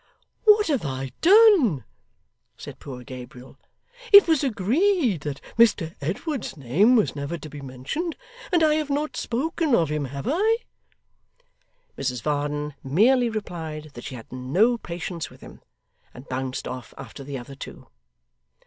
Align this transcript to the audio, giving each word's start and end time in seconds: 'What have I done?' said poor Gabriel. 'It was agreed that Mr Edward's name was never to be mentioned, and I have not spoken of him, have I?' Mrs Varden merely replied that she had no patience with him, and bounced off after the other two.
'What 0.45 0.65
have 0.65 0.83
I 0.83 1.11
done?' 1.21 1.83
said 2.57 2.79
poor 2.79 3.03
Gabriel. 3.03 3.59
'It 4.11 4.27
was 4.27 4.43
agreed 4.43 5.21
that 5.21 5.41
Mr 5.59 5.93
Edward's 6.01 6.57
name 6.57 6.95
was 6.95 7.15
never 7.15 7.37
to 7.37 7.47
be 7.47 7.61
mentioned, 7.61 8.15
and 8.51 8.63
I 8.63 8.73
have 8.73 8.89
not 8.89 9.15
spoken 9.15 9.75
of 9.75 9.89
him, 9.89 10.05
have 10.05 10.25
I?' 10.27 10.57
Mrs 11.99 12.23
Varden 12.23 12.73
merely 12.83 13.29
replied 13.29 13.91
that 13.93 14.05
she 14.05 14.15
had 14.15 14.31
no 14.33 14.75
patience 14.79 15.29
with 15.29 15.41
him, 15.41 15.61
and 16.15 16.27
bounced 16.27 16.67
off 16.67 16.95
after 16.97 17.23
the 17.23 17.37
other 17.37 17.53
two. 17.53 17.85